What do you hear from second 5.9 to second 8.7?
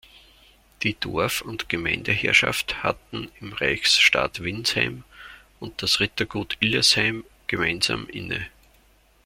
Rittergut Illesheim gemeinsam inne.